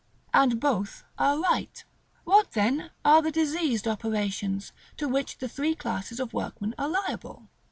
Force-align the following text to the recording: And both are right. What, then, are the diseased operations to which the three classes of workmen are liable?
And 0.33 0.59
both 0.59 1.03
are 1.19 1.39
right. 1.39 1.85
What, 2.23 2.53
then, 2.53 2.89
are 3.05 3.21
the 3.21 3.29
diseased 3.31 3.87
operations 3.87 4.71
to 4.97 5.07
which 5.07 5.37
the 5.37 5.47
three 5.47 5.75
classes 5.75 6.19
of 6.19 6.33
workmen 6.33 6.73
are 6.79 6.89
liable? 6.89 7.49